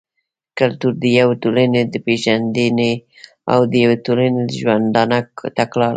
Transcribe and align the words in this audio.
کلتور 0.59 0.93
د 1.03 1.05
يوې 1.19 1.35
ټولني 1.43 1.81
د 1.93 1.95
پېژندني 2.05 2.93
او 3.53 3.59
د 3.71 3.73
يوې 3.83 3.97
ټولني 4.05 4.39
د 4.49 4.51
ژوندانه 4.61 5.17
تګلاره 5.57 5.87
ده. 5.87 5.89